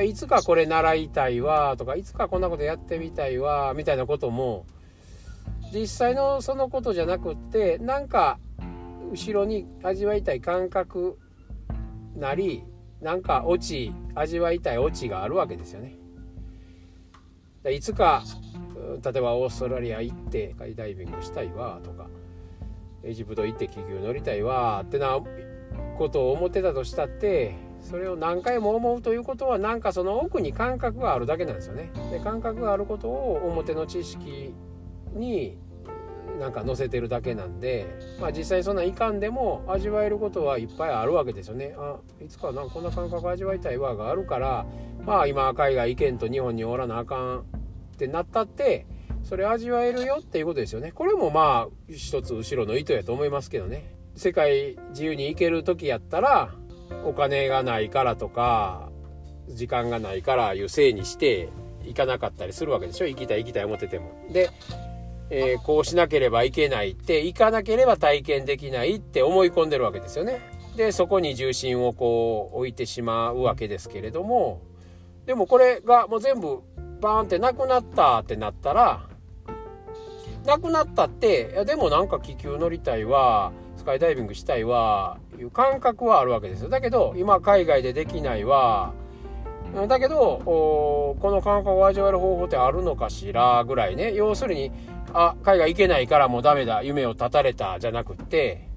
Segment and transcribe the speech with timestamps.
[0.00, 4.64] いつかこれ習いたいわとかいつかこんなことやってみたいわみたいなことも
[5.72, 8.38] 実際のそのことじゃなくってなんか
[9.10, 11.18] 後ろに味わいたい感覚
[12.16, 12.64] なり
[13.02, 15.94] なんかオチ味わいたいオチがあるわけですよね。
[17.70, 18.24] いつか
[19.04, 22.08] 例えばオーストラリア行ってスダイビングしたいわとか
[23.04, 25.18] エジプト行って気球乗りたいわってな
[25.96, 31.90] ことを思ってたとしたってそれを何回も思うということはなんかその奥に感覚があるだけなんですよね。
[32.10, 34.54] で感覚があることを表の知識
[35.14, 35.58] に
[36.38, 37.86] なんか載せてるだけなんで、
[38.20, 41.74] まあ、実際そんないかんでも味わえることはいっぱいあるわけですよね。
[41.76, 44.66] あいつかなんかこんな感覚味わいたいわがあるから
[45.04, 47.42] まあ今海外行けんと日本におらなあかんっ
[47.98, 48.86] てなったって
[49.22, 50.92] それ味わえるよっていうことですよね。
[50.92, 53.94] これもまあ一つ後ろの意図やと思いますけどね。
[54.14, 56.54] 世界自由に行ける時やったら
[57.04, 58.88] お金がないからとか
[59.48, 61.48] 時間がないからいうせいにして
[61.84, 63.06] 行かなかったりするわけでしょ？
[63.06, 64.12] 行きたい行きたい思ってても。
[64.30, 64.50] で、
[65.30, 70.40] えー、こうしなければいけないって行かなければ体験できないって思い込んでるわけですよね。
[70.76, 74.62] でそこに重心をこう置いてしまうわけですけれども
[75.26, 76.60] でもこれがもう全部
[77.00, 79.02] バーンってなくなったってなったら
[80.46, 83.52] なくなったっていやでもなんか気球乗りたいわ
[83.82, 86.68] スカイダイビングしたいわいう感覚はあるわけですよ。
[86.68, 88.94] だけど今海外でできないわ。
[89.88, 93.64] だけどこの感覚を味わえる方法ってあるのかしら？
[93.64, 94.12] ぐらいね。
[94.14, 94.70] 要するに
[95.12, 96.84] あ海外行けないからもうダメだ。
[96.84, 98.68] 夢を絶たれたじゃなくって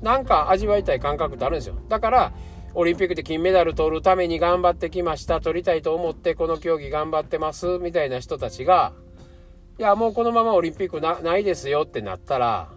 [0.00, 1.74] なんか味わいたい感覚ってあるんですよ。
[1.88, 2.32] だから
[2.74, 5.40] オリンピックで金メダル取るために頑張ってきました。
[5.40, 7.80] 取りたいと思ってこの競技頑張ってます。
[7.80, 8.92] みたいな人たちが
[9.80, 12.68] いやもうこのままオリンピックないですよってなったら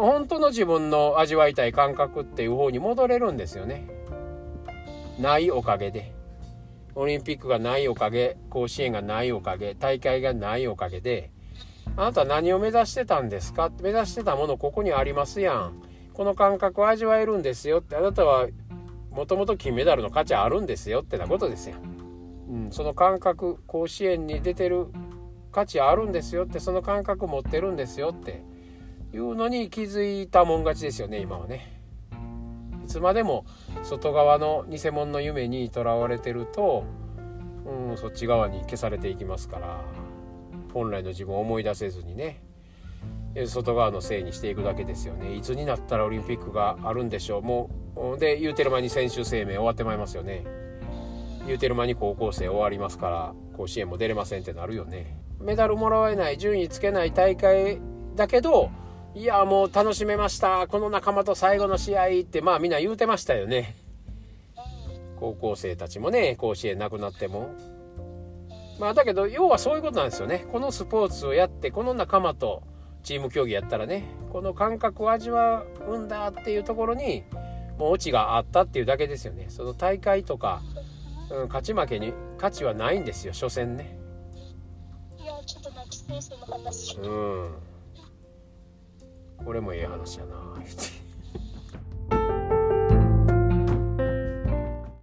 [0.00, 3.88] 本当の自分の味わいたい感覚っていう方に戻れるんですよね。
[5.20, 6.12] ないおかげで。
[6.94, 11.30] オリンピックがないおかげ、甲子園がないおかげ、大会がないおかげで、
[11.96, 13.70] あなた何を目指してたんですか？
[13.82, 15.82] 目指してたものここにありますやん。
[16.14, 18.48] この感覚を味わえるんですよって、あなたは
[19.10, 21.76] もともと金メダルの価値あるんですよってなことですよ。
[22.48, 24.86] うん、その感覚、甲子園に出てる
[25.52, 28.42] 価値あるんですよって、その感覚持ってるんですよって。
[29.16, 31.80] いうのに気づいたもん勝ちですよね今はね。
[32.84, 33.46] いつまでも
[33.82, 36.84] 外側の偽物の夢にとらわれてると、
[37.64, 39.84] うん、そっち側に消されていきますから
[40.74, 42.42] 本来の自分を思い出せずにね
[43.46, 45.34] 外側のせいにしていくだけですよね。
[45.34, 47.42] いつになったらオリンピックがあるんでしょう。
[47.42, 47.70] も
[48.14, 50.44] うで言うてる間に選手生命終わってまいりますよね。
[51.46, 55.16] 言うてる間に高校生終わりますから甲子園も出れませんってなるよね。
[55.40, 57.78] メダルもらえない順位つけない大会
[58.14, 58.70] だけど
[59.16, 60.66] いや、もう楽しめました。
[60.66, 63.74] この仲間と最後の試合って、まあみんな言うてましたよね。
[65.18, 67.48] 高校生たちもね、甲子園なくなっても。
[68.78, 70.44] まあだけど、要はそういうことなんですよね。
[70.52, 72.62] このスポーツをやって、この仲間と
[73.04, 77.24] チーム競技やったらね、この感覚を味わうんだっていうところに、
[77.78, 79.46] もうオチがあったっていうだけですよね。
[79.48, 80.60] その大会とか、
[81.30, 83.98] うん、勝ち負けに価値はないんですよ、所詮ね。
[85.18, 86.98] いや、ちょっと泣きそうその話。
[86.98, 87.75] うん。
[89.46, 90.34] これもええ話やな